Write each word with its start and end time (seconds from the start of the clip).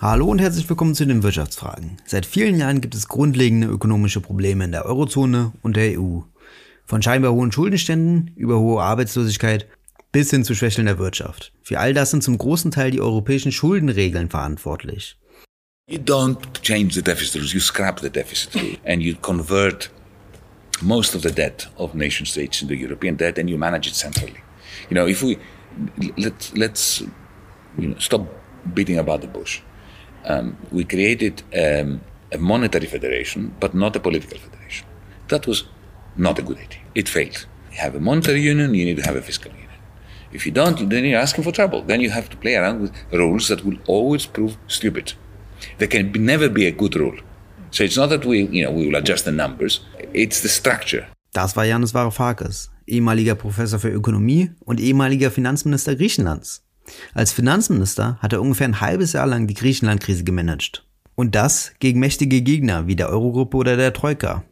Hallo 0.00 0.26
und 0.26 0.38
herzlich 0.38 0.68
willkommen 0.68 0.94
zu 0.94 1.06
den 1.06 1.24
Wirtschaftsfragen. 1.24 1.96
Seit 2.06 2.24
vielen 2.24 2.56
Jahren 2.56 2.80
gibt 2.80 2.94
es 2.94 3.08
grundlegende 3.08 3.66
ökonomische 3.66 4.20
Probleme 4.20 4.62
in 4.64 4.70
der 4.70 4.86
Eurozone 4.86 5.50
und 5.62 5.74
der 5.74 5.98
EU. 5.98 6.20
Von 6.86 7.02
scheinbar 7.02 7.32
hohen 7.32 7.50
Schuldenständen 7.50 8.30
über 8.36 8.60
hohe 8.60 8.80
Arbeitslosigkeit 8.80 9.66
bis 10.12 10.30
hin 10.30 10.44
zu 10.44 10.54
Schwächeln 10.54 10.86
der 10.86 11.00
Wirtschaft. 11.00 11.52
Für 11.64 11.80
all 11.80 11.94
das 11.94 12.12
sind 12.12 12.22
zum 12.22 12.38
großen 12.38 12.70
Teil 12.70 12.92
die 12.92 13.00
europäischen 13.00 13.50
Schuldenregeln 13.50 14.30
verantwortlich. 14.30 15.18
You 15.90 15.98
don't 15.98 16.38
change 16.62 16.94
the 16.94 17.02
deficit 17.02 17.40
rules, 17.40 17.52
you 17.52 17.58
scrap 17.58 17.98
the 17.98 18.08
deficit 18.08 18.78
and 18.84 19.02
you 19.02 19.16
convert 19.16 19.90
most 20.80 21.16
of 21.16 21.22
the 21.22 21.32
debt 21.32 21.68
of 21.76 21.94
nation 21.94 22.24
states 22.24 22.62
into 22.62 22.74
European 22.74 23.16
debt 23.16 23.36
and 23.36 23.50
you 23.50 23.58
manage 23.58 23.88
it 23.88 23.96
centrally. 23.96 24.44
You 24.90 24.94
know, 24.94 25.08
if 25.08 25.24
we 25.24 25.38
let, 26.16 26.52
let's 26.54 27.00
you 27.76 27.88
know, 27.88 27.98
stop 27.98 28.28
beating 28.74 28.98
about 29.00 29.22
the 29.22 29.26
bush 29.26 29.60
um, 30.24 30.56
we 30.70 30.84
created 30.84 31.42
um, 31.54 32.00
a 32.32 32.38
monetary 32.38 32.86
federation, 32.86 33.54
but 33.60 33.74
not 33.74 33.96
a 33.96 34.00
political 34.00 34.38
federation. 34.38 34.86
That 35.28 35.46
was 35.46 35.64
not 36.16 36.38
a 36.38 36.42
good 36.42 36.58
idea. 36.58 36.80
It 36.94 37.08
failed. 37.08 37.46
You 37.72 37.78
have 37.78 37.94
a 37.94 38.00
monetary 38.00 38.40
union, 38.40 38.74
you 38.74 38.84
need 38.84 38.96
to 38.96 39.02
have 39.02 39.16
a 39.16 39.22
fiscal 39.22 39.50
union. 39.52 39.68
If 40.32 40.44
you 40.44 40.52
don't, 40.52 40.88
then 40.90 41.04
you're 41.04 41.20
asking 41.20 41.44
for 41.44 41.52
trouble. 41.52 41.82
Then 41.82 42.00
you 42.00 42.10
have 42.10 42.28
to 42.30 42.36
play 42.36 42.54
around 42.56 42.82
with 42.82 42.92
rules 43.12 43.48
that 43.48 43.64
will 43.64 43.78
always 43.86 44.26
prove 44.26 44.56
stupid. 44.66 45.14
There 45.78 45.88
can 45.88 46.12
be, 46.12 46.18
never 46.18 46.48
be 46.48 46.66
a 46.66 46.70
good 46.70 46.94
rule. 46.96 47.18
So 47.70 47.84
it's 47.84 47.96
not 47.96 48.10
that 48.10 48.24
we, 48.24 48.42
you 48.42 48.64
know, 48.64 48.70
we 48.70 48.86
will 48.86 48.96
adjust 48.96 49.24
the 49.24 49.32
numbers. 49.32 49.80
It's 50.12 50.40
the 50.40 50.48
structure. 50.48 51.06
Das 51.32 51.56
war 51.56 51.64
Yanis 51.64 51.92
Varoufakis, 51.94 52.70
ehemaliger 52.86 53.34
Professor 53.34 53.78
für 53.78 53.90
Ökonomie 53.90 54.50
und 54.64 54.80
ehemaliger 54.80 55.30
Finanzminister 55.30 55.94
Griechenlands. 55.94 56.62
Als 57.14 57.32
Finanzminister 57.32 58.18
hat 58.20 58.32
er 58.32 58.40
ungefähr 58.40 58.68
ein 58.68 58.80
halbes 58.80 59.12
Jahr 59.12 59.26
lang 59.26 59.46
die 59.46 59.54
Griechenland-Krise 59.54 60.24
gemanagt. 60.24 60.86
Und 61.14 61.34
das 61.34 61.72
gegen 61.80 62.00
mächtige 62.00 62.42
Gegner 62.42 62.86
wie 62.86 62.96
der 62.96 63.08
Eurogruppe 63.08 63.56
oder 63.56 63.76
der 63.76 63.92
Troika. 63.92 64.44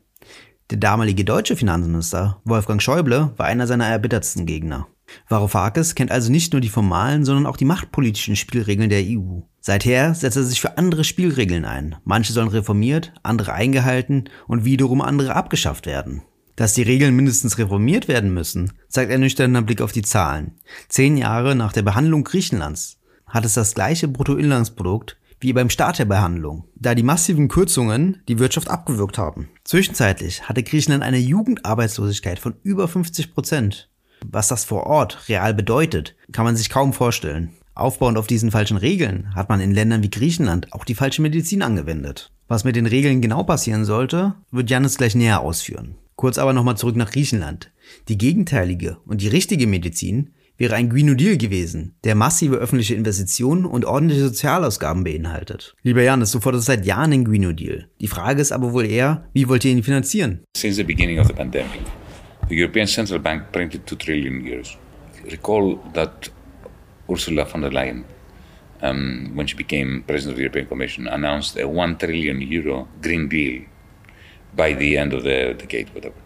Der 0.70 0.78
damalige 0.78 1.24
deutsche 1.24 1.54
Finanzminister, 1.54 2.40
Wolfgang 2.44 2.82
Schäuble, 2.82 3.32
war 3.36 3.46
einer 3.46 3.68
seiner 3.68 3.86
erbittertsten 3.86 4.46
Gegner. 4.46 4.88
Varoufakis 5.28 5.94
kennt 5.94 6.10
also 6.10 6.32
nicht 6.32 6.52
nur 6.52 6.60
die 6.60 6.68
formalen, 6.68 7.24
sondern 7.24 7.46
auch 7.46 7.56
die 7.56 7.64
machtpolitischen 7.64 8.34
Spielregeln 8.34 8.90
der 8.90 9.04
EU. 9.04 9.42
Seither 9.60 10.14
setzt 10.14 10.36
er 10.36 10.42
sich 10.42 10.60
für 10.60 10.76
andere 10.76 11.04
Spielregeln 11.04 11.64
ein. 11.64 11.96
Manche 12.04 12.32
sollen 12.32 12.48
reformiert, 12.48 13.12
andere 13.22 13.52
eingehalten 13.52 14.24
und 14.48 14.64
wiederum 14.64 15.00
andere 15.00 15.36
abgeschafft 15.36 15.86
werden. 15.86 16.22
Dass 16.56 16.72
die 16.72 16.82
Regeln 16.82 17.14
mindestens 17.14 17.58
reformiert 17.58 18.08
werden 18.08 18.32
müssen, 18.32 18.72
zeigt 18.88 19.12
ein 19.12 19.20
nüchterner 19.20 19.60
Blick 19.60 19.82
auf 19.82 19.92
die 19.92 20.02
Zahlen. 20.02 20.52
Zehn 20.88 21.18
Jahre 21.18 21.54
nach 21.54 21.72
der 21.72 21.82
Behandlung 21.82 22.24
Griechenlands 22.24 22.98
hat 23.26 23.44
es 23.44 23.54
das 23.54 23.74
gleiche 23.74 24.08
Bruttoinlandsprodukt 24.08 25.18
wie 25.38 25.52
beim 25.52 25.68
Start 25.68 25.98
der 25.98 26.06
Behandlung, 26.06 26.64
da 26.74 26.94
die 26.94 27.02
massiven 27.02 27.48
Kürzungen 27.48 28.22
die 28.26 28.38
Wirtschaft 28.38 28.70
abgewürgt 28.70 29.18
haben. 29.18 29.50
Zwischenzeitlich 29.64 30.48
hatte 30.48 30.62
Griechenland 30.62 31.02
eine 31.02 31.18
Jugendarbeitslosigkeit 31.18 32.38
von 32.38 32.54
über 32.62 32.88
50 32.88 33.34
Prozent. 33.34 33.90
Was 34.24 34.48
das 34.48 34.64
vor 34.64 34.84
Ort 34.86 35.28
real 35.28 35.52
bedeutet, 35.52 36.16
kann 36.32 36.46
man 36.46 36.56
sich 36.56 36.70
kaum 36.70 36.94
vorstellen. 36.94 37.50
Aufbauend 37.74 38.16
auf 38.16 38.26
diesen 38.26 38.50
falschen 38.50 38.78
Regeln 38.78 39.34
hat 39.34 39.50
man 39.50 39.60
in 39.60 39.74
Ländern 39.74 40.02
wie 40.02 40.10
Griechenland 40.10 40.72
auch 40.72 40.86
die 40.86 40.94
falsche 40.94 41.20
Medizin 41.20 41.60
angewendet. 41.60 42.32
Was 42.48 42.64
mit 42.64 42.76
den 42.76 42.86
Regeln 42.86 43.20
genau 43.20 43.42
passieren 43.42 43.84
sollte, 43.84 44.34
wird 44.50 44.70
Janis 44.70 44.96
gleich 44.96 45.14
näher 45.14 45.40
ausführen. 45.40 45.96
Kurz 46.16 46.38
aber 46.38 46.54
nochmal 46.54 46.78
zurück 46.78 46.96
nach 46.96 47.10
Griechenland. 47.10 47.70
Die 48.08 48.16
gegenteilige 48.16 48.96
und 49.04 49.20
die 49.20 49.28
richtige 49.28 49.66
Medizin 49.66 50.30
wäre 50.56 50.74
ein 50.74 50.88
Green 50.88 51.14
Deal 51.18 51.36
gewesen, 51.36 51.94
der 52.04 52.14
massive 52.14 52.56
öffentliche 52.56 52.94
Investitionen 52.94 53.66
und 53.66 53.84
ordentliche 53.84 54.22
Sozialausgaben 54.22 55.04
beinhaltet. 55.04 55.74
Lieber 55.82 56.02
Janis, 56.02 56.30
du 56.30 56.40
forderst 56.40 56.64
seit 56.64 56.86
Jahren 56.86 57.10
den 57.10 57.26
Green 57.26 57.54
Deal. 57.54 57.90
Die 58.00 58.08
Frage 58.08 58.40
ist 58.40 58.52
aber 58.52 58.72
wohl 58.72 58.86
eher, 58.86 59.28
wie 59.34 59.46
wollt 59.46 59.66
ihr 59.66 59.72
ihn 59.72 59.82
finanzieren? 59.82 60.40
Since 60.56 60.76
the 60.76 60.84
beginning 60.84 61.20
of 61.20 61.26
the 61.26 61.34
pandemic, 61.34 61.82
the 62.48 62.58
European 62.58 62.86
Central 62.86 63.20
Bank 63.20 63.52
printed 63.52 63.86
2 63.86 63.96
trillion 63.96 64.40
euros. 64.40 64.78
Recall 65.30 65.78
that 65.92 66.30
Ursula 67.08 67.44
von 67.44 67.60
der 67.60 67.72
Leyen, 67.72 68.04
um, 68.80 69.32
when 69.34 69.46
she 69.46 69.54
became 69.54 70.02
president 70.06 70.32
of 70.32 70.36
the 70.38 70.44
European 70.44 70.66
Commission, 70.66 71.06
announced 71.08 71.58
a 71.58 71.68
1 71.68 71.98
trillion 71.98 72.40
euro 72.40 72.88
Green 73.02 73.28
Deal 73.28 73.66
by 74.56 74.72
the 74.72 74.96
end 74.96 75.12
of 75.12 75.22
the 75.22 75.54
decade, 75.56 75.94
whatever. 75.94 76.16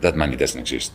That 0.00 0.16
money 0.16 0.36
doesn't 0.36 0.60
exist. 0.60 0.92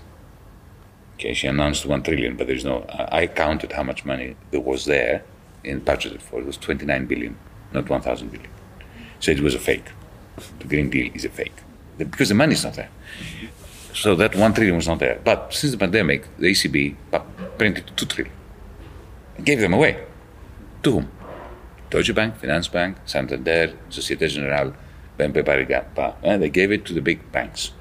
Okay, 1.16 1.34
she 1.34 1.48
announced 1.48 1.86
one 1.86 2.02
trillion, 2.02 2.38
but 2.38 2.48
there's 2.48 2.66
no. 2.66 2.86
I 2.90 3.28
counted 3.28 3.74
how 3.74 3.84
much 3.84 4.06
money 4.06 4.36
there 4.52 4.62
was 4.62 4.86
there 4.86 5.24
in 5.64 5.82
budgeted 5.82 6.22
for. 6.22 6.40
It 6.40 6.46
was 6.46 6.58
29 6.58 7.06
billion, 7.06 7.38
not 7.74 7.90
1,000 7.90 8.32
billion. 8.32 8.50
So 9.20 9.32
it 9.32 9.42
was 9.42 9.54
a 9.54 9.60
fake. 9.60 9.92
The 10.60 10.66
Green 10.66 10.90
Deal 10.90 11.12
is 11.14 11.26
a 11.26 11.30
fake 11.30 11.62
because 11.98 12.30
the 12.30 12.36
money 12.36 12.54
is 12.54 12.64
not 12.64 12.74
there. 12.74 12.90
So 13.94 14.16
that 14.16 14.36
one 14.36 14.54
trillion 14.54 14.76
was 14.76 14.88
not 14.88 15.00
there. 15.00 15.20
But 15.24 15.54
since 15.54 15.72
the 15.72 15.78
pandemic, 15.78 16.26
the 16.38 16.48
ECB 16.48 16.96
printed 17.58 17.92
two 17.96 18.06
trillion 18.06 18.36
and 19.38 19.46
gave 19.46 19.60
them 19.60 19.74
away. 19.74 20.04
To 20.84 20.92
whom? 20.92 21.12
Deutsche 21.90 22.16
Bank, 22.16 22.40
Finanzbank, 22.40 22.96
Santander, 23.06 23.74
Societe 23.90 24.28
Generale, 24.28 24.74
And 25.18 26.42
they 26.42 26.50
gave 26.50 26.72
it 26.72 26.86
to 26.86 26.94
the 26.94 27.02
big 27.02 27.32
banks 27.32 27.72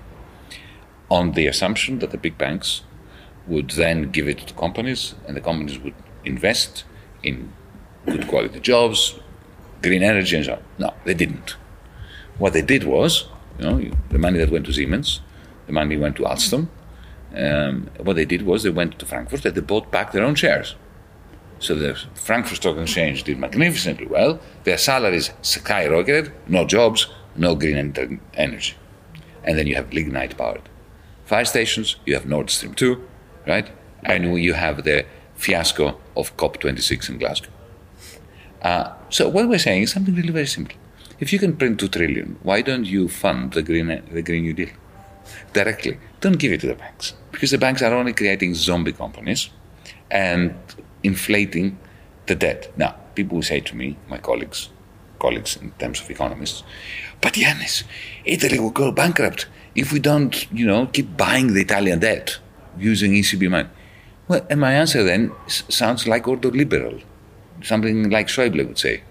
on 1.11 1.33
the 1.33 1.47
assumption 1.47 1.99
that 1.99 2.11
the 2.11 2.19
big 2.19 2.39
banks 2.39 2.83
would 3.47 3.71
then 3.71 4.11
give 4.11 4.29
it 4.29 4.39
to 4.39 4.55
companies 4.55 5.15
and 5.27 5.37
the 5.37 5.41
companies 5.41 5.79
would 5.79 5.95
invest 6.25 6.85
in 7.23 7.53
good 8.07 8.29
quality 8.29 8.61
jobs, 8.61 9.19
green 9.83 10.03
energy 10.03 10.37
and 10.37 10.45
so 10.47 10.53
on. 10.55 10.63
No, 10.79 10.95
they 11.05 11.15
didn't. 11.15 11.57
What 12.39 12.53
they 12.53 12.63
did 12.63 12.85
was, 12.85 13.29
you 13.59 13.65
know, 13.65 13.91
the 14.09 14.19
money 14.19 14.39
that 14.39 14.51
went 14.51 14.67
to 14.67 14.73
Siemens, 14.73 15.21
the 15.67 15.73
money 15.73 15.97
went 15.97 16.17
to 16.17 16.23
Alstom. 16.23 16.69
Um, 17.37 17.91
what 17.99 18.17
they 18.17 18.25
did 18.25 18.43
was 18.43 18.63
they 18.63 18.71
went 18.71 18.99
to 18.99 19.07
Frankfurt 19.07 19.45
and 19.45 19.55
they 19.55 19.61
bought 19.61 19.91
back 19.91 20.13
their 20.13 20.25
own 20.25 20.35
shares. 20.35 20.75
So 21.59 21.75
the 21.75 21.95
Frankfurt 22.15 22.57
Stock 22.57 22.79
Exchange 22.79 23.25
did 23.25 23.39
magnificently 23.39 24.07
well. 24.07 24.41
Their 24.65 24.79
salaries 24.79 25.31
skyrocketed, 25.43 26.33
no 26.49 26.67
jobs, 26.67 27.09
no 27.37 27.55
green 27.55 28.21
energy. 28.35 28.75
And 29.45 29.59
then 29.59 29.67
you 29.67 29.75
have 29.75 29.93
lignite 29.93 30.37
powered 30.37 30.69
fire 31.31 31.45
stations, 31.45 31.95
you 32.07 32.15
have 32.15 32.27
Nord 32.27 32.51
Stream 32.51 32.75
2, 32.75 33.01
right? 33.47 33.71
And 34.03 34.37
you 34.43 34.55
have 34.55 34.83
the 34.83 35.07
fiasco 35.37 36.01
of 36.17 36.37
COP26 36.37 37.09
in 37.09 37.19
Glasgow. 37.19 37.51
Uh, 38.63 38.93
so 39.11 39.29
what 39.29 39.49
we're 39.49 39.65
saying 39.69 39.83
is 39.85 39.93
something 39.93 40.15
really 40.17 40.33
very 40.33 40.49
simple. 40.49 40.77
If 41.21 41.33
you 41.33 41.39
can 41.39 41.57
print 41.57 41.79
two 41.79 41.87
trillion, 41.87 42.37
why 42.43 42.63
don't 42.63 42.85
you 42.85 43.09
fund 43.09 43.53
the 43.53 43.63
green 43.63 43.87
the 44.17 44.23
Green 44.23 44.43
New 44.43 44.55
Deal 44.55 44.71
directly? 45.53 45.99
Don't 46.21 46.39
give 46.39 46.53
it 46.53 46.61
to 46.63 46.67
the 46.67 46.75
banks 46.75 47.15
because 47.31 47.53
the 47.53 47.59
banks 47.59 47.81
are 47.81 47.95
only 47.95 48.13
creating 48.13 48.55
zombie 48.55 48.93
companies 48.93 49.51
and 50.11 50.55
inflating 51.05 51.79
the 52.27 52.35
debt. 52.35 52.73
Now, 52.77 52.97
people 53.15 53.37
will 53.37 53.49
say 53.53 53.61
to 53.61 53.77
me, 53.77 53.97
my 54.09 54.19
colleagues, 54.19 54.71
colleagues 55.21 55.57
in 55.57 55.71
terms 55.73 56.01
of 56.01 56.11
economists. 56.11 56.65
But 57.21 57.35
Yanis, 57.35 57.85
Italy 58.25 58.59
will 58.59 58.71
go 58.71 58.91
bankrupt 58.91 59.47
if 59.75 59.93
we 59.93 60.01
don't, 60.01 60.51
you 60.53 60.67
know, 60.67 60.87
keep 60.87 61.17
buying 61.17 61.55
the 61.55 61.61
Italian 61.61 62.01
debt 62.01 62.39
using 62.79 63.13
ECB 63.13 63.51
money. 63.51 63.69
Well, 64.27 64.47
and 64.51 64.61
my 64.61 64.73
answer 64.73 65.03
then 65.03 65.33
sounds 65.47 66.07
like 66.07 66.25
ordoliberal, 66.25 67.03
something 67.63 68.11
like 68.11 68.29
Schäuble 68.29 68.67
would 68.67 68.79
say. 68.79 69.03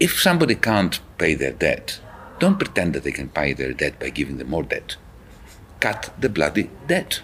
If 0.00 0.20
somebody 0.20 0.54
can't 0.54 1.00
pay 1.18 1.34
their 1.34 1.52
debt, 1.52 2.00
don't 2.38 2.58
pretend 2.58 2.94
that 2.94 3.04
they 3.04 3.12
can 3.12 3.28
pay 3.28 3.52
their 3.52 3.72
debt 3.72 3.98
by 3.98 4.10
giving 4.10 4.38
them 4.38 4.50
more 4.50 4.62
debt. 4.62 4.96
Cut 5.80 6.10
the 6.18 6.28
bloody 6.28 6.70
debt. 6.86 7.20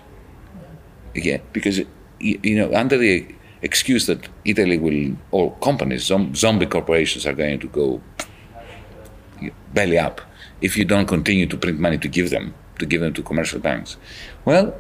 Yeah, 1.14 1.38
because 1.52 1.80
you 2.18 2.56
know, 2.56 2.74
under 2.74 2.98
the 2.98 3.26
excuse 3.64 4.06
that 4.06 4.28
Italy 4.44 4.78
will, 4.78 5.16
or 5.30 5.56
companies, 5.56 6.04
zombie 6.34 6.66
corporations 6.66 7.26
are 7.26 7.32
going 7.32 7.58
to 7.58 7.68
go 7.68 8.00
belly 9.72 9.98
up 9.98 10.20
if 10.60 10.76
you 10.76 10.84
don't 10.84 11.06
continue 11.06 11.46
to 11.46 11.56
print 11.56 11.80
money 11.80 11.98
to 11.98 12.08
give 12.08 12.30
them, 12.30 12.54
to 12.78 12.86
give 12.86 13.00
them 13.00 13.12
to 13.14 13.22
commercial 13.22 13.58
banks. 13.58 13.96
Well, 14.44 14.74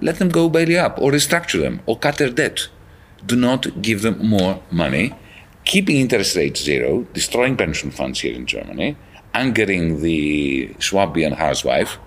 let 0.00 0.18
them 0.18 0.28
go 0.28 0.48
belly 0.48 0.78
up 0.78 0.98
or 1.00 1.10
restructure 1.10 1.60
them 1.60 1.80
or 1.86 1.98
cut 1.98 2.18
their 2.18 2.30
debt. 2.30 2.68
Do 3.26 3.34
not 3.34 3.82
give 3.82 4.02
them 4.02 4.16
more 4.24 4.62
money, 4.70 5.14
keeping 5.64 5.96
interest 5.96 6.36
rates 6.36 6.62
zero, 6.62 7.06
destroying 7.14 7.56
pension 7.56 7.90
funds 7.90 8.20
here 8.20 8.34
in 8.34 8.46
Germany, 8.46 8.96
angering 9.34 10.00
the 10.02 10.68
Schwabian 10.78 11.34
housewife, 11.34 11.98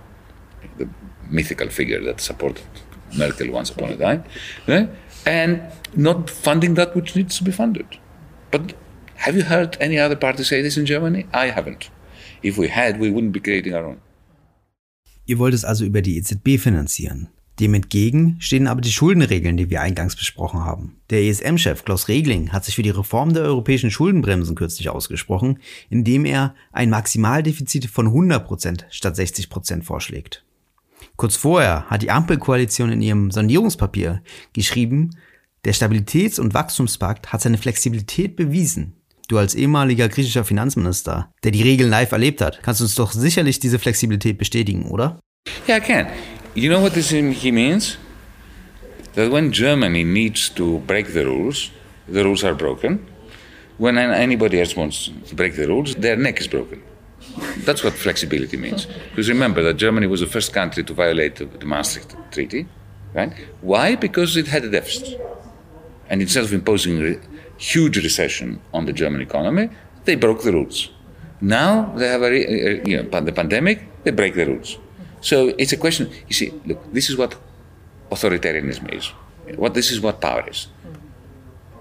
the 0.77 0.87
mythical 1.29 1.69
figure 1.69 2.01
that 2.01 2.21
supported 2.21 2.65
Merkel 3.17 3.51
once 3.51 3.69
upon 3.71 3.89
a 3.89 3.97
time, 3.97 4.23
eh? 4.67 4.85
And 5.25 5.61
not 5.95 6.29
funding 6.29 6.75
that 6.75 6.95
which 6.95 7.15
needs 7.15 7.37
to 7.37 7.43
be 7.43 7.51
funded. 7.51 7.85
But 8.49 8.73
have 9.15 9.35
you 9.35 9.43
heard 9.43 9.77
any 9.79 9.99
other 9.99 10.15
party 10.15 10.43
say 10.43 10.61
this 10.61 10.77
in 10.77 10.85
Germany? 10.85 11.25
I 11.33 11.51
haven't. 11.51 11.91
If 12.43 12.57
we 12.57 12.69
had, 12.69 12.99
we 12.99 13.11
wouldn't 13.11 13.31
be 13.33 13.39
creating 13.39 13.73
our 13.73 13.85
own. 13.85 13.97
Ihr 15.25 15.39
wollt 15.39 15.53
es 15.53 15.63
also 15.63 15.85
über 15.85 16.01
die 16.01 16.17
EZB 16.17 16.59
finanzieren. 16.59 17.29
Dem 17.59 17.75
entgegen 17.75 18.37
stehen 18.39 18.65
aber 18.65 18.81
die 18.81 18.91
Schuldenregeln, 18.91 19.55
die 19.55 19.69
wir 19.69 19.81
eingangs 19.81 20.15
besprochen 20.15 20.65
haben. 20.65 20.95
Der 21.11 21.21
ESM-Chef 21.21 21.85
Klaus 21.85 22.07
Regling 22.07 22.51
hat 22.51 22.65
sich 22.65 22.75
für 22.75 22.81
die 22.81 22.89
Reform 22.89 23.33
der 23.33 23.43
europäischen 23.43 23.91
Schuldenbremsen 23.91 24.55
kürzlich 24.55 24.89
ausgesprochen, 24.89 25.59
indem 25.89 26.25
er 26.25 26.55
ein 26.71 26.89
Maximaldefizit 26.89 27.85
von 27.85 28.07
100% 28.07 28.85
statt 28.89 29.15
60% 29.15 29.83
vorschlägt. 29.83 30.43
Kurz 31.21 31.35
vorher 31.35 31.85
hat 31.85 32.01
die 32.01 32.09
Ampelkoalition 32.09 32.91
in 32.91 33.03
ihrem 33.03 33.29
Sondierungspapier 33.29 34.23
geschrieben, 34.53 35.11
der 35.65 35.75
Stabilitäts- 35.75 36.39
und 36.39 36.55
Wachstumspakt 36.55 37.31
hat 37.31 37.41
seine 37.41 37.59
Flexibilität 37.59 38.35
bewiesen. 38.35 38.93
Du 39.27 39.37
als 39.37 39.53
ehemaliger 39.53 40.09
griechischer 40.09 40.43
Finanzminister, 40.43 41.31
der 41.43 41.51
die 41.51 41.61
Regeln 41.61 41.91
live 41.91 42.11
erlebt 42.11 42.41
hat, 42.41 42.63
kannst 42.63 42.81
uns 42.81 42.95
doch 42.95 43.11
sicherlich 43.11 43.59
diese 43.59 43.77
Flexibilität 43.77 44.39
bestätigen, 44.39 44.85
oder? 44.85 45.19
Yeah, 45.67 45.77
I 45.77 45.81
can. 45.81 46.07
You 46.55 46.71
know 46.71 46.81
what 46.81 46.95
this 46.95 47.11
he 47.11 47.51
means? 47.51 47.99
That 49.13 49.31
when 49.31 49.51
Germany 49.51 50.03
needs 50.03 50.51
to 50.55 50.79
break 50.87 51.13
the 51.13 51.21
rules, 51.21 51.69
the 52.11 52.21
rules 52.21 52.43
are 52.43 52.55
broken. 52.55 52.97
When 53.77 53.95
anybody 53.99 54.59
else 54.59 54.75
wants 54.75 55.11
to 55.29 55.35
break 55.35 55.55
the 55.55 55.67
rules, 55.67 55.93
their 55.93 56.17
neck 56.17 56.41
is 56.41 56.47
broken. 56.47 56.81
That's 57.65 57.83
what 57.83 57.93
flexibility 57.93 58.57
means. 58.57 58.87
Because 59.09 59.29
remember 59.29 59.61
that 59.63 59.75
Germany 59.75 60.07
was 60.07 60.19
the 60.19 60.27
first 60.27 60.53
country 60.53 60.83
to 60.83 60.93
violate 60.93 61.35
the 61.35 61.65
Maastricht 61.65 62.15
Treaty, 62.31 62.67
right? 63.13 63.33
Why? 63.61 63.95
Because 63.95 64.37
it 64.37 64.47
had 64.47 64.63
a 64.63 64.69
deficit. 64.69 65.19
And 66.09 66.21
instead 66.21 66.43
of 66.43 66.53
imposing 66.53 67.05
a 67.05 67.19
huge 67.57 67.97
recession 67.97 68.61
on 68.73 68.85
the 68.85 68.93
German 68.93 69.21
economy, 69.21 69.69
they 70.05 70.15
broke 70.15 70.43
the 70.43 70.51
rules. 70.51 70.89
Now 71.39 71.93
they 71.95 72.07
have 72.07 72.23
a, 72.23 72.87
you 72.87 73.03
know, 73.03 73.21
the 73.21 73.31
pandemic, 73.31 74.03
they 74.03 74.11
break 74.11 74.35
the 74.35 74.45
rules. 74.45 74.77
So 75.21 75.49
it's 75.57 75.71
a 75.71 75.77
question. 75.77 76.09
You 76.27 76.33
see, 76.33 76.53
look, 76.65 76.79
this 76.91 77.09
is 77.09 77.17
what 77.17 77.35
authoritarianism 78.11 78.93
is. 78.93 79.11
What 79.57 79.73
this 79.73 79.91
is 79.91 80.01
what 80.01 80.21
power 80.21 80.43
is. 80.47 80.67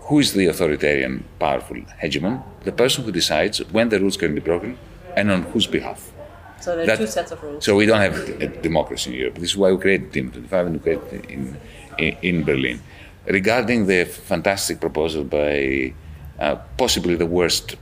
Who 0.02 0.18
is 0.18 0.32
the 0.32 0.46
authoritarian, 0.46 1.24
powerful 1.38 1.76
hegemon? 2.02 2.42
The 2.64 2.72
person 2.72 3.04
who 3.04 3.12
decides 3.12 3.58
when 3.70 3.88
the 3.88 4.00
rules 4.00 4.16
can 4.16 4.34
be 4.34 4.40
broken 4.40 4.76
and 5.16 5.30
on 5.30 5.42
whose 5.42 5.66
behalf. 5.66 6.12
So 6.60 6.76
there 6.76 6.84
are 6.84 6.86
that, 6.86 6.98
two 6.98 7.06
sets 7.06 7.32
of 7.32 7.42
rules. 7.42 7.64
So 7.64 7.74
we 7.74 7.86
don't 7.86 8.00
have 8.00 8.16
a 8.40 8.48
democracy 8.48 9.12
in 9.12 9.16
Europe. 9.18 9.34
This 9.36 9.50
is 9.50 9.56
why 9.56 9.72
we 9.72 9.78
created 9.78 10.12
Diem 10.12 10.30
25 10.30 10.66
and 10.66 10.74
we 10.76 10.80
created 10.80 11.24
in, 11.30 11.56
in, 11.98 12.16
in 12.22 12.44
Berlin. 12.44 12.80
Regarding 13.26 13.86
the 13.86 14.04
fantastic 14.04 14.80
proposal 14.80 15.24
by 15.24 15.94
uh, 16.38 16.56
possibly 16.76 17.16
the 17.16 17.26
worst 17.26 17.76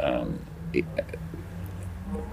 um, 0.00 0.38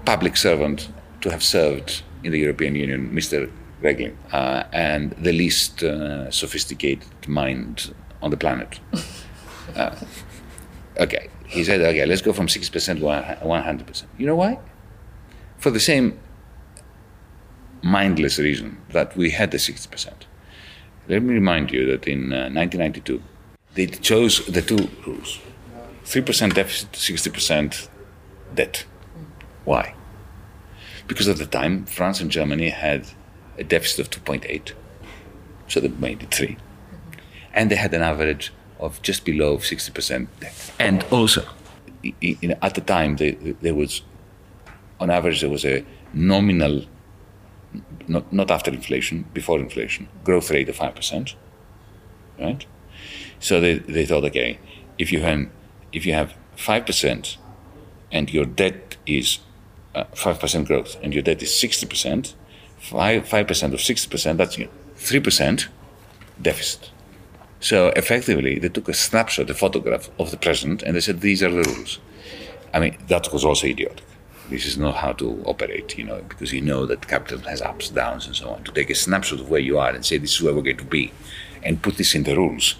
public 0.04 0.36
servant 0.36 0.88
to 1.20 1.30
have 1.30 1.42
served 1.42 2.02
in 2.24 2.32
the 2.32 2.38
European 2.38 2.74
Union, 2.74 3.10
Mr. 3.10 3.50
Regling, 3.80 4.16
uh, 4.32 4.64
and 4.72 5.12
the 5.12 5.32
least 5.32 5.82
uh, 5.82 6.30
sophisticated 6.30 7.28
mind 7.28 7.94
on 8.20 8.30
the 8.30 8.36
planet. 8.36 8.80
Uh, 9.76 9.96
okay, 10.98 11.28
he 11.52 11.64
said, 11.64 11.80
okay, 11.80 12.06
let's 12.06 12.22
go 12.22 12.32
from 12.32 12.46
6% 12.46 12.70
to 12.70 13.46
100%. 13.46 14.04
You 14.18 14.26
know 14.26 14.36
why? 14.36 14.58
For 15.58 15.70
the 15.70 15.80
same 15.80 16.18
mindless 17.82 18.38
reason 18.38 18.80
that 18.90 19.16
we 19.16 19.30
had 19.30 19.50
the 19.50 19.58
60%. 19.58 20.12
Let 21.08 21.22
me 21.22 21.34
remind 21.34 21.70
you 21.70 21.86
that 21.86 22.06
in 22.06 22.30
1992, 22.30 23.16
uh, 23.16 23.20
they 23.74 23.86
chose 23.86 24.44
the 24.46 24.62
two 24.62 24.88
rules 25.06 25.40
3% 26.04 26.54
deficit, 26.54 26.92
60% 26.92 27.88
debt. 28.54 28.84
Why? 29.64 29.94
because 31.06 31.28
at 31.28 31.36
the 31.36 31.46
time 31.46 31.84
France 31.84 32.20
and 32.20 32.30
Germany 32.30 32.70
had 32.70 33.06
a 33.58 33.64
deficit 33.64 34.00
of 34.00 34.24
2.8, 34.24 34.72
so 35.68 35.80
they 35.80 35.88
made 35.88 36.22
it 36.22 36.34
3. 36.34 36.56
And 37.52 37.70
they 37.70 37.76
had 37.76 37.92
an 37.92 38.02
average 38.02 38.52
of 38.82 39.00
just 39.02 39.24
below 39.24 39.58
60% 39.58 40.26
debt. 40.40 40.72
And 40.78 41.04
also, 41.10 41.46
in, 42.20 42.56
at 42.60 42.74
the 42.74 42.80
time, 42.80 43.16
there 43.16 43.74
was, 43.74 44.02
on 45.00 45.08
average, 45.08 45.40
there 45.40 45.50
was 45.50 45.64
a 45.64 45.84
nominal, 46.12 46.84
not, 48.08 48.32
not 48.32 48.50
after 48.50 48.70
inflation, 48.70 49.24
before 49.32 49.60
inflation, 49.60 50.08
growth 50.24 50.50
rate 50.50 50.68
of 50.68 50.76
5%. 50.76 51.34
Right? 52.38 52.66
So 53.38 53.60
they, 53.60 53.78
they 53.78 54.04
thought, 54.04 54.24
okay, 54.24 54.58
if 54.98 55.12
you 55.12 55.20
have, 55.20 55.48
if 55.92 56.04
you 56.04 56.14
have 56.14 56.34
5% 56.56 57.36
and 58.10 58.32
your 58.32 58.44
debt 58.44 58.96
is 59.06 59.38
uh, 59.94 60.04
5% 60.14 60.66
growth 60.66 60.96
and 61.02 61.14
your 61.14 61.22
debt 61.22 61.42
is 61.42 61.50
60%, 61.50 62.34
5, 62.78 63.28
5% 63.28 63.72
of 63.72 63.80
60%, 63.80 64.36
that's 64.36 64.58
you 64.58 64.64
know, 64.64 64.70
3% 64.96 65.68
deficit. 66.40 66.90
So 67.62 67.88
effectively, 67.94 68.58
they 68.58 68.68
took 68.68 68.88
a 68.88 68.94
snapshot, 68.94 69.48
a 69.48 69.54
photograph 69.54 70.10
of 70.18 70.32
the 70.32 70.36
present, 70.36 70.82
and 70.82 70.96
they 70.96 71.00
said, 71.00 71.20
these 71.20 71.44
are 71.44 71.50
the 71.50 71.62
rules. 71.62 72.00
I 72.74 72.80
mean, 72.80 72.98
that 73.06 73.32
was 73.32 73.44
also 73.44 73.68
idiotic. 73.68 74.04
This 74.50 74.66
is 74.66 74.76
not 74.76 74.96
how 74.96 75.12
to 75.12 75.40
operate, 75.46 75.96
you 75.96 76.02
know, 76.02 76.20
because 76.28 76.52
you 76.52 76.60
know 76.60 76.86
that 76.86 77.06
capital 77.06 77.38
has 77.48 77.62
ups, 77.62 77.88
downs, 77.90 78.26
and 78.26 78.34
so 78.34 78.50
on. 78.50 78.64
To 78.64 78.72
take 78.72 78.90
a 78.90 78.96
snapshot 78.96 79.38
of 79.38 79.48
where 79.48 79.60
you 79.60 79.78
are 79.78 79.90
and 79.90 80.04
say, 80.04 80.18
this 80.18 80.34
is 80.34 80.42
where 80.42 80.52
we're 80.52 80.62
going 80.62 80.78
to 80.78 80.84
be, 80.84 81.12
and 81.62 81.80
put 81.80 81.98
this 81.98 82.16
in 82.16 82.24
the 82.24 82.36
rules, 82.36 82.74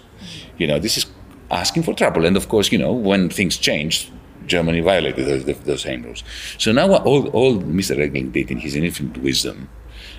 you 0.57 0.67
know, 0.67 0.79
this 0.79 0.97
is 0.97 1.05
asking 1.49 1.83
for 1.83 1.93
trouble. 1.93 2.25
And 2.25 2.35
of 2.35 2.49
course, 2.49 2.69
you 2.69 2.77
know, 2.77 2.91
when 2.91 3.29
things 3.29 3.57
changed, 3.57 4.11
Germany 4.47 4.81
violated 4.81 5.25
those, 5.25 5.59
those 5.59 5.81
same 5.81 6.03
rules. 6.03 6.25
So 6.57 6.73
now 6.73 6.93
all, 6.93 7.29
all 7.29 7.57
Mr. 7.59 7.97
Regling 7.97 8.31
did 8.31 8.51
in 8.51 8.57
his 8.57 8.75
infinite 8.75 9.17
wisdom, 9.19 9.69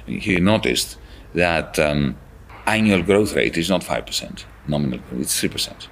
he 0.06 0.40
noticed 0.40 0.96
that 1.34 1.78
um, 1.78 2.16
annual 2.66 3.02
growth 3.02 3.34
rate 3.34 3.56
is 3.56 3.68
not 3.68 3.82
5%, 3.82 4.44
nominal, 4.68 5.00
it's 5.12 5.40
3%. 5.40 5.88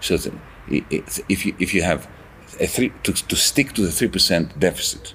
So 0.00 0.14
if, 0.68 1.46
you, 1.46 1.54
if 1.58 1.74
you 1.74 1.82
have 1.82 2.08
a 2.60 2.66
three, 2.66 2.92
to, 3.04 3.12
to 3.12 3.36
stick 3.36 3.72
to 3.74 3.82
the 3.82 3.88
3% 3.88 4.58
deficit 4.58 5.14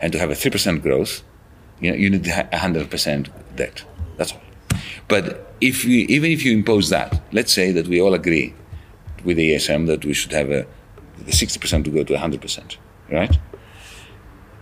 and 0.00 0.12
to 0.12 0.18
have 0.18 0.30
a 0.30 0.34
3% 0.34 0.82
growth, 0.82 1.22
you, 1.80 1.90
know, 1.90 1.96
you 1.96 2.10
need 2.10 2.24
100% 2.24 3.30
debt. 3.56 3.84
That's 4.16 4.32
all. 4.32 4.40
But 5.06 5.54
if 5.60 5.84
we, 5.84 6.06
even 6.06 6.30
if 6.30 6.44
you 6.44 6.52
impose 6.52 6.90
that, 6.90 7.20
let's 7.32 7.52
say 7.52 7.72
that 7.72 7.88
we 7.88 8.00
all 8.00 8.14
agree 8.14 8.54
with 9.24 9.36
the 9.36 9.54
ESM 9.54 9.86
that 9.86 10.04
we 10.04 10.14
should 10.14 10.32
have 10.32 10.50
a 10.50 10.66
the 11.24 11.32
60% 11.32 11.84
to 11.84 11.90
go 11.90 12.04
to 12.04 12.14
100%, 12.14 12.76
right? 13.10 13.38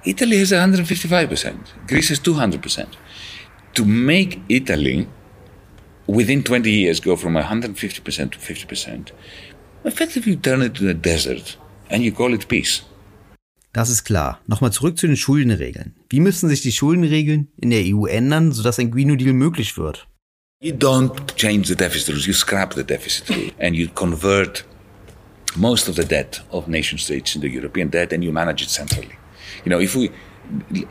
Italy 0.05 0.39
has 0.39 0.53
155%, 0.53 1.87
Greece 1.87 2.09
has 2.09 2.21
200%. 2.21 2.95
To 3.75 3.85
make 3.85 4.41
Italy 4.49 5.09
within 6.07 6.43
20 6.43 6.71
years 6.71 7.01
go 7.01 7.17
from 7.17 7.35
150% 7.35 8.33
to 8.33 8.39
50%, 8.39 9.13
effectively 9.85 10.37
turn 10.37 10.63
it 10.63 10.75
to 10.75 10.89
a 10.89 10.95
desert 10.95 11.57
and 11.91 12.03
you 12.03 12.13
call 12.13 12.33
it 12.35 12.49
peace. 12.49 12.83
Das 13.73 13.91
ist 13.91 14.05
klar. 14.05 14.41
Nochmal 14.47 14.73
zurück 14.73 14.97
zu 14.97 15.07
den 15.07 15.17
Schuldenregeln. 15.17 15.95
Wie 16.09 16.21
müssen 16.21 16.49
sich 16.49 16.63
die 16.63 16.73
Schuldenregeln 16.73 17.49
in 17.61 17.71
der 17.71 17.83
EU 17.85 18.07
ändern, 18.07 18.53
sodass 18.53 18.79
ein 18.79 18.91
Green 18.91 19.09
New 19.09 19.17
Deal 19.17 19.35
möglich 19.35 19.77
wird? 19.77 20.07
You 20.61 20.73
don't 20.73 21.37
change 21.37 21.69
the 21.69 21.77
deficit 21.77 22.15
rules, 22.15 22.27
you 22.27 22.33
scrap 22.33 22.73
the 22.73 22.83
deficit 22.83 23.29
rule 23.29 23.53
and 23.59 23.77
you 23.77 23.89
convert 23.89 24.65
most 25.57 25.89
of 25.89 25.97
the 25.97 26.05
debt 26.05 26.43
of 26.51 26.69
nation 26.69 26.99
states 26.99 27.35
in 27.35 27.41
the 27.41 27.49
European 27.49 27.91
debt, 27.91 28.13
and 28.13 28.23
you 28.23 28.33
manage 28.33 28.63
it 28.63 28.71
centrally. 28.71 29.17
You 29.65 29.71
know, 29.71 29.81
if 29.81 29.95
we 29.95 30.11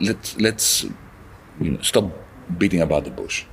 let's 0.00 0.36
let's 0.40 0.84
you 1.60 1.72
know, 1.72 1.82
stop 1.82 2.04
beating 2.58 2.82
about 2.82 3.04
the 3.04 3.10
bush. 3.10 3.44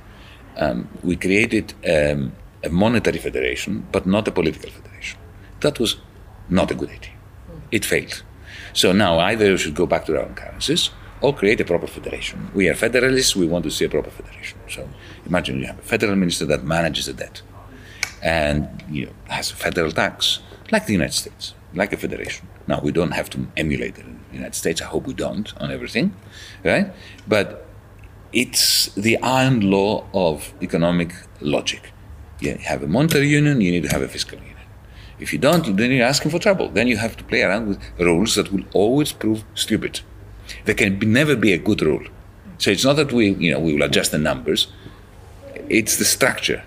Um, 0.56 0.88
we 1.02 1.16
created 1.16 1.74
um, 1.88 2.32
a 2.62 2.68
monetary 2.68 3.18
federation, 3.18 3.86
but 3.92 4.06
not 4.06 4.28
a 4.28 4.30
political 4.30 4.70
federation. 4.70 5.18
That 5.60 5.78
was 5.78 5.96
not 6.48 6.70
a 6.70 6.74
good 6.74 6.90
idea. 6.90 7.12
It 7.70 7.84
failed. 7.84 8.22
So 8.72 8.92
now 8.92 9.18
either 9.18 9.50
we 9.50 9.58
should 9.58 9.74
go 9.74 9.86
back 9.86 10.04
to 10.06 10.16
our 10.16 10.24
own 10.24 10.34
currencies 10.34 10.90
or 11.20 11.34
create 11.34 11.60
a 11.60 11.64
proper 11.64 11.86
federation. 11.86 12.50
We 12.54 12.68
are 12.68 12.74
federalists, 12.74 13.34
we 13.34 13.46
want 13.46 13.64
to 13.64 13.70
see 13.70 13.84
a 13.84 13.88
proper 13.88 14.10
federation. 14.10 14.58
So 14.68 14.88
imagine 15.26 15.60
you 15.60 15.66
have 15.66 15.78
a 15.78 15.82
federal 15.82 16.16
minister 16.16 16.44
that 16.46 16.64
manages 16.64 17.06
the 17.06 17.14
debt 17.14 17.42
and 18.22 18.68
you 18.90 19.06
know, 19.06 19.12
has 19.28 19.50
a 19.50 19.56
federal 19.56 19.90
tax 19.90 20.40
like 20.70 20.86
the 20.86 20.92
United 20.92 21.14
States, 21.14 21.54
like 21.74 21.92
a 21.92 21.96
federation. 21.96 22.48
Now, 22.66 22.80
we 22.80 22.92
don't 22.92 23.12
have 23.12 23.28
to 23.30 23.46
emulate 23.56 23.96
the 23.96 24.04
United 24.32 24.54
States. 24.54 24.80
I 24.80 24.86
hope 24.86 25.06
we 25.06 25.14
don't 25.14 25.52
on 25.60 25.70
everything, 25.70 26.14
right? 26.64 26.92
But 27.28 27.63
it's 28.34 28.92
the 28.94 29.16
iron 29.18 29.70
law 29.70 30.04
of 30.12 30.52
economic 30.60 31.14
logic. 31.40 31.92
You 32.40 32.56
have 32.56 32.82
a 32.82 32.88
monetary 32.88 33.28
union, 33.28 33.60
you 33.60 33.70
need 33.70 33.84
to 33.84 33.88
have 33.88 34.02
a 34.02 34.08
fiscal 34.08 34.38
union. 34.38 34.56
If 35.20 35.32
you 35.32 35.38
don't, 35.38 35.76
then 35.76 35.92
you're 35.92 36.06
asking 36.06 36.32
for 36.32 36.40
trouble. 36.40 36.68
Then 36.68 36.88
you 36.88 36.96
have 36.96 37.16
to 37.16 37.24
play 37.24 37.42
around 37.42 37.68
with 37.68 37.80
rules 37.98 38.34
that 38.34 38.52
will 38.52 38.64
always 38.74 39.12
prove 39.12 39.44
stupid. 39.54 40.00
There 40.64 40.74
can 40.74 40.98
be, 40.98 41.06
never 41.06 41.36
be 41.36 41.52
a 41.52 41.58
good 41.58 41.80
rule. 41.80 42.04
So 42.58 42.70
it's 42.70 42.84
not 42.84 42.96
that 42.96 43.12
we, 43.12 43.30
you 43.30 43.52
know, 43.52 43.60
we 43.60 43.72
will 43.72 43.82
adjust 43.82 44.10
the 44.10 44.18
numbers. 44.18 44.66
It's 45.68 45.96
the 45.96 46.04
structure 46.04 46.64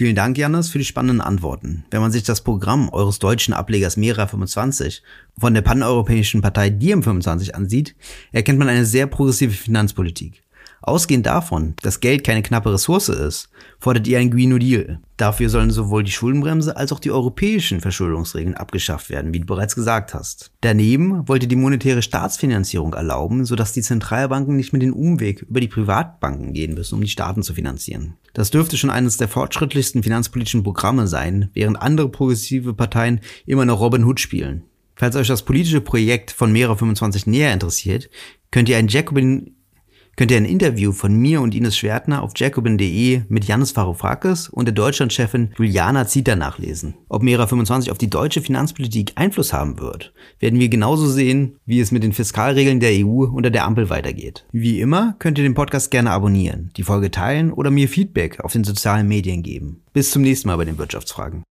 Vielen 0.00 0.16
Dank, 0.16 0.38
Janis, 0.38 0.70
für 0.70 0.78
die 0.78 0.86
spannenden 0.86 1.20
Antworten. 1.20 1.84
Wenn 1.90 2.00
man 2.00 2.10
sich 2.10 2.22
das 2.22 2.40
Programm 2.40 2.88
eures 2.88 3.18
deutschen 3.18 3.52
Ablegers 3.52 3.98
Mera 3.98 4.26
25 4.26 5.02
von 5.38 5.52
der 5.52 5.60
paneuropäischen 5.60 6.40
Partei 6.40 6.70
Diem 6.70 7.02
25 7.02 7.54
ansieht, 7.54 7.94
erkennt 8.32 8.58
man 8.58 8.70
eine 8.70 8.86
sehr 8.86 9.06
progressive 9.06 9.52
Finanzpolitik. 9.52 10.42
Ausgehend 10.82 11.26
davon, 11.26 11.74
dass 11.82 12.00
Geld 12.00 12.24
keine 12.24 12.42
knappe 12.42 12.72
Ressource 12.72 13.10
ist, 13.10 13.50
fordert 13.78 14.06
ihr 14.06 14.18
ein 14.18 14.30
Green 14.30 14.48
New 14.48 14.58
Deal. 14.58 15.00
Dafür 15.18 15.50
sollen 15.50 15.70
sowohl 15.70 16.02
die 16.02 16.10
Schuldenbremse 16.10 16.76
als 16.76 16.92
auch 16.92 17.00
die 17.00 17.10
europäischen 17.10 17.82
Verschuldungsregeln 17.82 18.54
abgeschafft 18.54 19.10
werden, 19.10 19.34
wie 19.34 19.40
du 19.40 19.46
bereits 19.46 19.74
gesagt 19.74 20.14
hast. 20.14 20.50
Daneben 20.62 21.28
wollte 21.28 21.46
die 21.46 21.56
monetäre 21.56 22.00
Staatsfinanzierung 22.00 22.94
erlauben, 22.94 23.44
sodass 23.44 23.72
die 23.72 23.82
Zentralbanken 23.82 24.56
nicht 24.56 24.72
mehr 24.72 24.80
den 24.80 24.92
Umweg 24.92 25.42
über 25.42 25.60
die 25.60 25.68
Privatbanken 25.68 26.54
gehen 26.54 26.72
müssen, 26.72 26.94
um 26.94 27.02
die 27.02 27.08
Staaten 27.08 27.42
zu 27.42 27.52
finanzieren. 27.52 28.16
Das 28.32 28.50
dürfte 28.50 28.78
schon 28.78 28.90
eines 28.90 29.18
der 29.18 29.28
fortschrittlichsten 29.28 30.02
finanzpolitischen 30.02 30.62
Programme 30.62 31.06
sein, 31.06 31.50
während 31.52 31.82
andere 31.82 32.08
progressive 32.08 32.72
Parteien 32.72 33.20
immer 33.44 33.66
noch 33.66 33.80
Robin 33.80 34.04
Hood 34.04 34.20
spielen. 34.20 34.64
Falls 34.96 35.16
euch 35.16 35.28
das 35.28 35.44
politische 35.44 35.80
Projekt 35.80 36.30
von 36.30 36.52
Mera 36.52 36.76
25 36.76 37.26
näher 37.26 37.52
interessiert, 37.52 38.08
könnt 38.50 38.68
ihr 38.68 38.76
ein 38.76 38.88
Jacobin 38.88 39.56
könnt 40.20 40.32
ihr 40.32 40.36
ein 40.36 40.44
Interview 40.44 40.92
von 40.92 41.16
mir 41.16 41.40
und 41.40 41.54
Ines 41.54 41.78
Schwertner 41.78 42.22
auf 42.22 42.32
jacobin.de 42.36 43.22
mit 43.30 43.46
Janis 43.46 43.74
Varoufakis 43.74 44.50
und 44.50 44.66
der 44.66 44.74
Deutschlandchefin 44.74 45.54
Juliana 45.56 46.06
Zieter 46.06 46.36
nachlesen. 46.36 46.92
Ob 47.08 47.22
Mera 47.22 47.46
25 47.46 47.90
auf 47.90 47.96
die 47.96 48.10
deutsche 48.10 48.42
Finanzpolitik 48.42 49.12
Einfluss 49.14 49.54
haben 49.54 49.80
wird, 49.80 50.12
werden 50.38 50.60
wir 50.60 50.68
genauso 50.68 51.06
sehen, 51.06 51.56
wie 51.64 51.80
es 51.80 51.90
mit 51.90 52.02
den 52.02 52.12
Fiskalregeln 52.12 52.80
der 52.80 53.02
EU 53.02 53.24
unter 53.24 53.48
der 53.48 53.64
Ampel 53.64 53.88
weitergeht. 53.88 54.44
Wie 54.52 54.78
immer 54.78 55.14
könnt 55.18 55.38
ihr 55.38 55.44
den 55.44 55.54
Podcast 55.54 55.90
gerne 55.90 56.10
abonnieren, 56.10 56.70
die 56.76 56.82
Folge 56.82 57.10
teilen 57.10 57.50
oder 57.50 57.70
mir 57.70 57.88
Feedback 57.88 58.40
auf 58.40 58.52
den 58.52 58.64
sozialen 58.64 59.08
Medien 59.08 59.42
geben. 59.42 59.80
Bis 59.94 60.10
zum 60.10 60.20
nächsten 60.20 60.48
Mal 60.48 60.58
bei 60.58 60.66
den 60.66 60.76
Wirtschaftsfragen. 60.76 61.44